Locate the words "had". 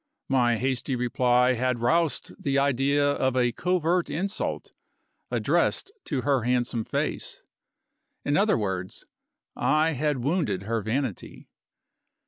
1.53-1.77, 9.91-10.23